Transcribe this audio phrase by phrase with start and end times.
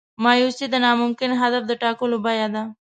[0.23, 2.63] مایوسي د ناممکن هدف د ټاکلو بیه ده.